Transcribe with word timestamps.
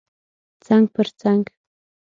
څنګ 0.65 0.85
پر 0.95 1.07
څنګ 1.19 1.43